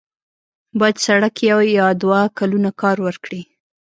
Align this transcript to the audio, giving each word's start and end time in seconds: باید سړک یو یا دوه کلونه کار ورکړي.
باید 0.79 0.97
سړک 1.05 1.35
یو 1.49 1.59
یا 1.79 1.87
دوه 2.01 2.19
کلونه 2.39 2.69
کار 2.81 2.97
ورکړي. 3.05 3.41